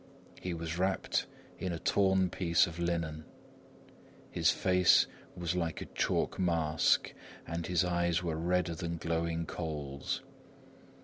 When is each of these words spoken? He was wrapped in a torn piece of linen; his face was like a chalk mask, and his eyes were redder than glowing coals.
He 0.41 0.55
was 0.55 0.79
wrapped 0.79 1.27
in 1.59 1.71
a 1.71 1.77
torn 1.77 2.31
piece 2.31 2.65
of 2.65 2.79
linen; 2.79 3.23
his 4.31 4.49
face 4.49 5.05
was 5.37 5.55
like 5.55 5.79
a 5.79 5.85
chalk 5.85 6.39
mask, 6.39 7.13
and 7.45 7.67
his 7.67 7.85
eyes 7.85 8.23
were 8.23 8.35
redder 8.35 8.73
than 8.73 8.97
glowing 8.97 9.45
coals. 9.45 10.23